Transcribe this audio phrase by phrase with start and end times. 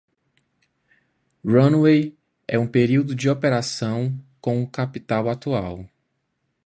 [1.45, 2.17] Runway
[2.47, 5.87] é o período de operação com o capital atual.